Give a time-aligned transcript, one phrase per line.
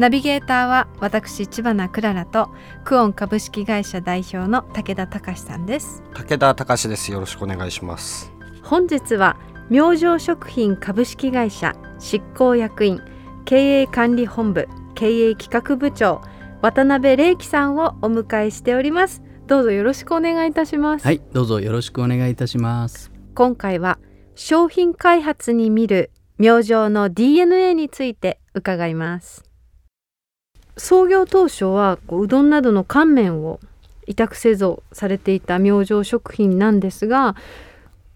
[0.00, 2.48] ナビゲーターは私千葉なクララと
[2.84, 6.02] クオン株式会社代表の武田隆さんです。
[6.14, 7.12] 武田隆です。
[7.12, 8.32] よろしくお願いします。
[8.62, 9.36] 本日は
[9.68, 13.02] 明星食品株式会社執行役員
[13.44, 16.22] 経営管理本部経営企画部長
[16.62, 19.22] 渡辺玲樹さんをお迎えしております。
[19.46, 21.04] どうぞよろしくお願いいたします。
[21.04, 23.12] はいどうぞよろしくお願いいたします。
[23.34, 23.98] 今回は
[24.34, 29.49] 商品開発に見る明星の DNA について伺います
[30.76, 33.60] 創業当初はこううどんなどの乾麺を
[34.06, 37.36] 委託製造されていた明星食品なんですが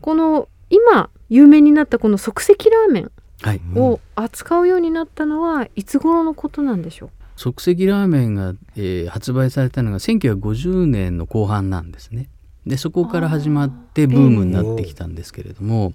[0.01, 3.11] この今有名になったこの即席ラーメン
[3.43, 3.61] はい。
[3.77, 7.11] を扱うようになったのはいつ頃のことなんでしょう？
[7.37, 12.29] 即席ラーメンが、えー発売されたのが1950年の後半なんですね
[12.67, 15.93] でそこから始まってブームになってきたんですけれども、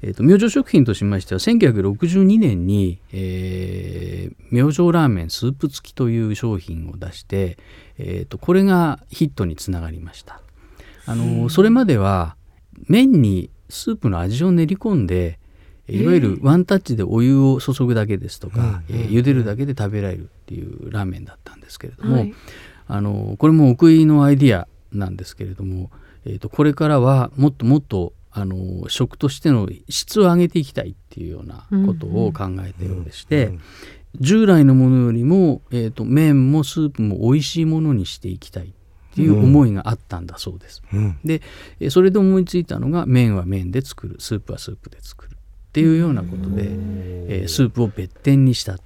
[0.00, 7.58] えーと明星食品としましては1962年に、えー明星ラーメンスープ付きという商品を出して、
[7.98, 10.40] えーとこれがヒットにつながりました。
[11.06, 12.36] あのそれまでは
[12.88, 15.38] 麺にスープの味を練り込んで
[15.88, 22.34] いわゆるワンタッチでお湯を注ぐだけですとか、えー茹でるだけで食べられるっていうラーメンだったんですけれども、はい。
[22.88, 25.90] あのこれもお食いのアイディアなんですけれども、
[26.26, 33.52] えー、とこれからはもっともっとあの食としての質を上げていきたいっていうようなことを考えているようでして、
[34.20, 38.68] 従来のものよりも、えー、と麺もスープも美味しいものにしていきたいっ
[39.14, 40.82] ていう思いがあったんだそうです。
[40.92, 41.18] うん。
[41.24, 41.40] で
[41.80, 44.16] えーそれで思いついたのが麺は麺で作る。
[44.18, 45.38] スープはスープで作るっ
[45.72, 48.78] ていうようなことで、えースープを別店にしたっ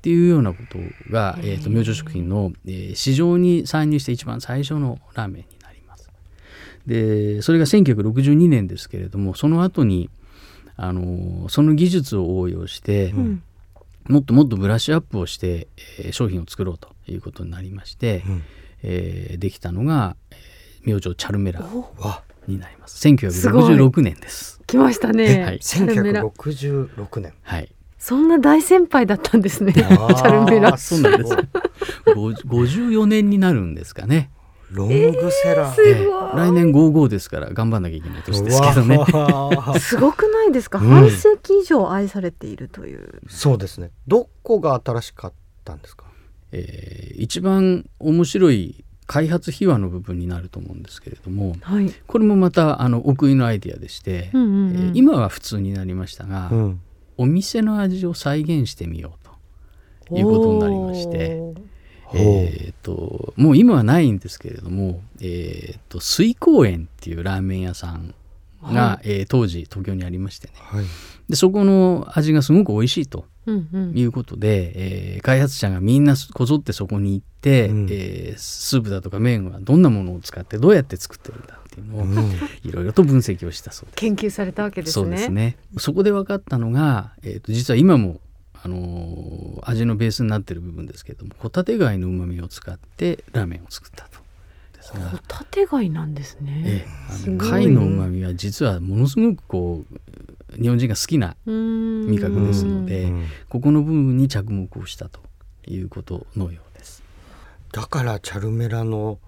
[0.00, 0.78] ていうようなこと
[1.12, 5.61] が、えー、と明星食品の、えー市場に参入して一番最初のラーメンになります。
[6.86, 10.10] でそれが1962年ですけれどもその後に
[10.76, 13.42] あのーその技術を応用して、ん。
[14.08, 15.68] もっともっとブラッシュアップをして、
[16.00, 18.42] えー商品を作ろうということになりまして、うん。
[18.82, 20.38] えーできたのが、えー
[20.84, 22.22] 明星チャルメラわ。
[22.48, 23.06] になります。
[23.06, 24.60] 1966年です。
[24.66, 25.60] 来ましたね、はい。
[25.60, 26.24] チャルメラ。
[26.24, 27.32] 1966年。
[27.42, 27.72] はい。
[27.98, 29.72] そんな大先輩だったんですね。
[29.72, 30.76] チャルメラ。
[30.76, 31.36] そうなんです。
[32.14, 34.30] ご54年になるんですかね。
[34.72, 35.94] ロングセラー、すごい。
[35.94, 38.98] ええ来年55ですから頑張んなきゃいけない年ですけどね。
[39.78, 40.88] すごくないですか、うん。
[40.88, 43.20] 半世紀以上愛されているという。
[43.28, 43.90] そうですね。
[44.08, 45.32] どこが新しかっ
[45.64, 46.06] たんですか？
[46.52, 54.74] えー一番面白い開発秘話の部分になると思うんですけれどもはい、これもまたあのお食いのアイディアでして、うんうんうん。
[54.74, 56.80] えー今は普通になりましたが、うん。
[57.18, 61.40] お店の味を再現してみようということになりまして。
[62.14, 68.14] えー、ともう今はないんですけれども、えー、と水光園っていうラーメン屋さん
[68.62, 70.54] が、はえー当時東京にありましてね。
[70.56, 70.84] はい。
[71.28, 73.98] でそこの味がすごく美味しいとうんうん。
[73.98, 77.86] いうことで、えー開発者がみんなこぞってそこに行って、うん。
[77.90, 82.32] えースープだとか麺はどんなものを使ってどうやって作ってるんだっていうのをうん。
[82.64, 83.96] いろいろと分析をしたそうです。
[83.96, 85.04] 研究されたわけですね。
[85.04, 85.56] そうですね。
[85.78, 88.20] そこで分かったのが、えー、と実は今も、
[88.64, 94.20] あのー味のベースになってる部分ですけれどもホタテ貝のうまみを使ってラーメンを作ったと。
[94.74, 97.26] ですがホタテ貝なんですね、ええ。
[97.28, 103.26] あの貝のうまみは実はものすごくこう日本人が好きな味覚ですのでうん。
[103.48, 105.20] ここの部分に着目をしたと
[105.66, 107.02] いうことのようです。
[107.72, 109.18] だからチャルメラの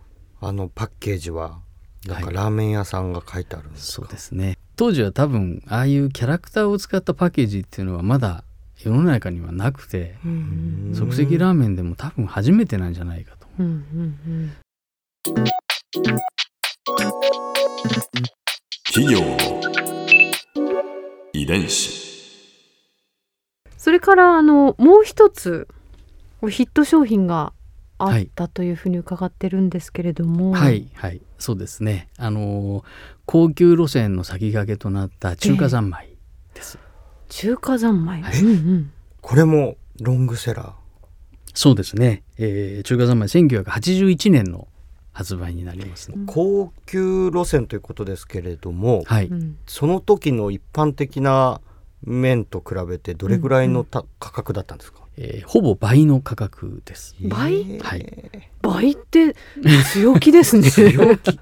[0.41, 1.61] あのパッケージは
[2.06, 2.34] なんかはい。
[2.34, 4.59] ラーメン屋さんが書いてあるんですそうか、ですね。
[4.77, 8.43] 当時は多分ああいうキャラクターを使ったパッケージっていうのはまだ
[8.84, 10.17] 世の中にはなくて
[10.94, 13.47] 即席ラーメンでも多分初めてなんじゃないかと。
[18.93, 19.20] 企業。
[19.20, 20.82] の
[21.32, 22.05] 遺伝子。
[23.79, 25.67] それからあのもう一つ
[26.47, 27.55] ヒット商品が
[27.97, 31.23] あったというふうに伺ってるんですけれども、はいはい。
[31.38, 32.09] そうですね。
[32.19, 32.85] あのー
[33.26, 36.13] 高級路線の先駆けとなった中華三昧。
[37.29, 38.93] 中華三昧、はいうんうん。
[39.21, 40.73] これもロングセラー。
[41.55, 44.67] そうですね、えー中華三昧1981年の
[45.12, 46.17] 発売になりますね。
[46.26, 49.56] 高級路線ということですけれども、はい、うん。
[49.67, 51.61] その時の一般的な
[52.03, 55.00] 麺と比べてどれぐらいのた、価格だったんですか？
[55.17, 57.15] えーほぼ倍の価格です。
[57.21, 57.61] 倍？
[57.61, 57.82] えー。
[57.82, 58.50] はい。
[58.62, 59.37] 倍って
[59.93, 60.69] 強気ですね。
[60.71, 61.38] 強気。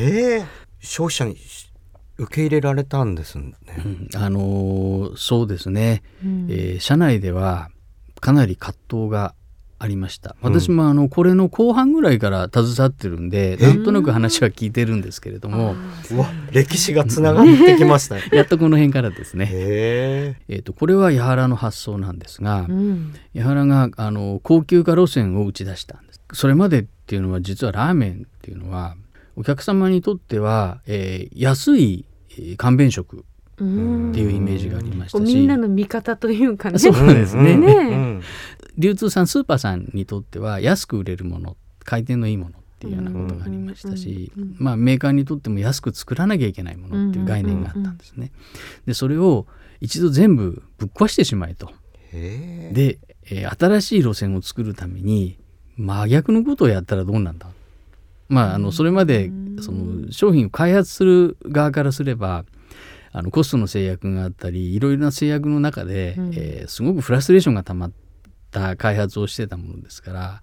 [0.00, 0.46] えー。
[0.80, 1.36] 消費者に
[2.20, 3.54] 受け入れられたんですね。
[3.84, 4.08] うん。
[4.14, 6.46] あのーそうですね、うん。
[6.50, 7.70] えー社内では
[8.20, 9.34] かなり葛藤が
[9.82, 10.36] ありました。
[10.42, 15.74] 私もあのこれの後半ぐらいから携わってるんで、なんとなく話は聞いてるんですけれども、
[16.12, 16.18] う。
[16.18, 18.24] わ歴史がつながってきましたね。
[18.32, 23.14] やっとこの辺からですね、へえー、とこれは矢原の発想なんですが、うん。
[23.32, 26.20] 矢原があの高級化路線を打ち出したんです。
[26.34, 28.96] それまでっていうのは実はラーメンっていうのは
[29.34, 33.24] お客様にとっては、えー安いえー簡便食
[33.58, 34.10] うん。
[34.10, 36.78] っていうイメージがありましたし、みんなの味方というかね。
[36.78, 37.52] そうーですね。
[37.52, 37.74] うんね。
[37.74, 38.22] うん。
[38.78, 48.32] 流通さんスーパーさんにとっては安く売れるもの回転のいいものっていうようなことがありましたし、まあ、メーカーにとっても安く作らなきゃいけないものっていう概念があったんですね。
[48.86, 49.46] でそれを
[49.80, 51.70] 一度全部ぶっ壊してしまえと。
[52.12, 52.98] で、
[53.30, 55.38] えー新しい路線を作るために
[55.76, 57.46] 真逆のことをやったらどうなんだ
[58.30, 59.30] まああのそれまで
[59.60, 62.44] その商品を開発する側からすれば
[63.12, 66.30] あのコストの制約があったりいろいろな制約の中で、うん。
[66.34, 67.92] えーすごくフラストレーションがたまっ
[68.50, 70.42] た開発をしてたものですから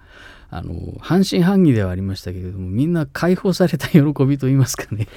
[0.49, 5.07] あの半信半疑ではありましたけれどもみんな解放された喜びといいますかね。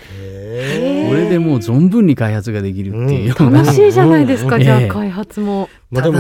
[1.08, 4.66] これでもう存分に開発ができるっていうような、楽しいじゃないですか、うんええ。
[4.66, 5.68] じゃあ開発も。
[5.90, 6.18] まあでも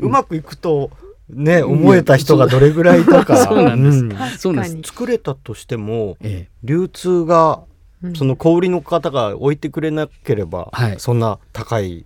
[0.00, 0.90] うまくいくと
[1.28, 3.36] ね思えた人がどれぐらいいたか。
[3.44, 4.02] そうなんです。
[4.04, 4.38] ん。
[4.38, 4.92] そうなんです。
[4.92, 7.62] 作れたとしてもえ流通が
[8.02, 10.94] にその小売りの方が置いてくれなければ、はい。
[10.98, 12.04] そんな高い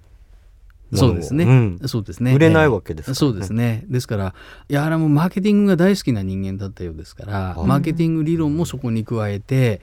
[0.94, 1.80] そうですね、ん。
[1.86, 2.32] そうですね。
[2.32, 3.16] 売れないわけですからね。
[3.16, 3.84] そうですね。
[3.88, 4.34] ですから
[4.68, 9.80] 矢原もマーケティングが大好きな人間だったようですからうんマーケティング理論もそこに加えて、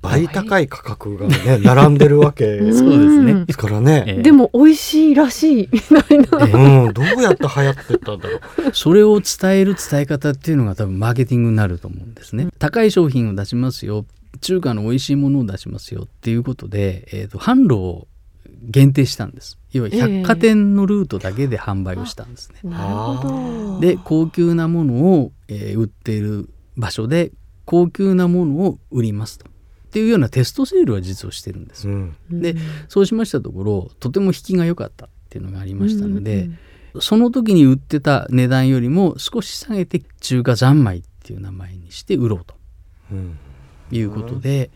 [0.00, 2.44] 倍高い価格がね並んでるわけ。
[2.44, 3.44] うんでそうですね。
[3.50, 4.22] すからね、ええ。
[4.22, 6.84] でも美味しいらしいみたいな。
[6.84, 8.40] うん、どうやって流行ってたんだろう。
[8.74, 12.48] それを伝える伝え方っていうのが多分マーケティングになると思うんですね。
[12.58, 14.04] 高い商品を出しますよ。
[14.40, 18.08] 中華の美味しいものを出しますよっていうことで、えー、と販路を
[18.62, 22.60] 限定したんです要は百貨店のルートだけで販売をしたんですね。
[22.62, 23.80] なるほど。
[23.80, 27.32] で高級なものを、えー売っている場所で
[27.64, 29.50] 高級なものを売りますとっ
[29.92, 31.94] ていうようなテストセールは実はしてるんですよ。
[31.94, 32.56] うんで
[32.88, 36.58] そうしましたところとても引きが良かったっていうのがありましたので、うんうん
[37.00, 42.54] その時に売ってた値段よりも少し下げて中華三昧っていう名前にして売ろうと
[43.10, 43.38] うん
[43.90, 44.70] いうことで、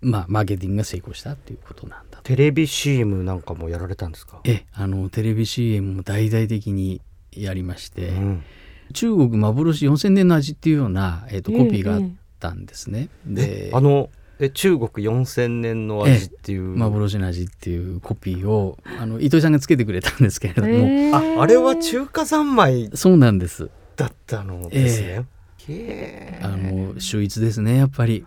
[0.00, 2.09] まあマーケティングが成功したっていうことなんだと。
[2.22, 7.00] テレビ CM なんかもやられたんですか、えあのテレビ CM も大々的に
[7.32, 8.44] やりまして、うん。
[8.92, 12.02] 中国幻4000年の味っていうような、えー、とええコピーがあっ
[12.38, 13.08] たんですね。
[13.24, 23.70] であのえ中国4000年の味っていう、幻の味っていうコピーをあの糸井さんがつけてくれたんですけれども、へーああれは中華三昧そうなんです。
[23.96, 25.20] だったのですね、へ
[25.68, 26.40] え。
[26.42, 28.24] あの秀逸ですねやっぱり。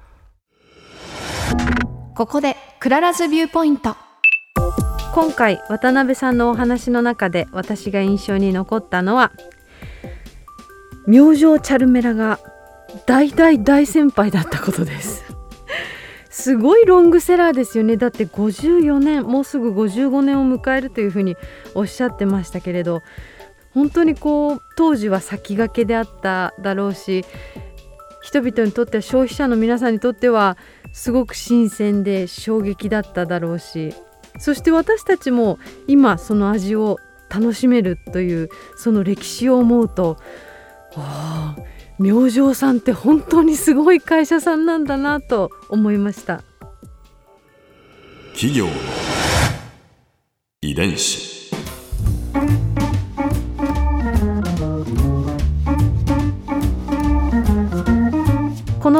[2.15, 3.95] ここで Clara's Viewpoint。
[5.15, 9.31] 今回渡辺さんのお話の中で私が印象に残ったのは
[11.07, 12.39] 明星チャルメラが
[13.07, 15.23] 大大大先輩だったことです。
[16.29, 17.97] すごいロングセラーですよね。
[17.97, 21.35] だって54年もうすぐ55年を迎えるというふうに
[21.73, 23.01] おっしゃってましたけれど
[23.73, 27.25] 本当にこう当時は先駆けであっただろうし
[28.23, 30.57] 人々にとっては消費者の皆さんにとっては
[30.93, 33.93] すごく新鮮で衝撃だっただろうし
[34.39, 36.97] そして私たちも今その味を
[37.29, 40.17] 楽しめるというその歴史を思うと
[40.95, 41.63] ああ
[41.99, 46.43] 明星さんって本当にすごい会社さんなんだなと思いました。
[48.33, 48.67] 企業
[50.61, 51.42] 遺伝子。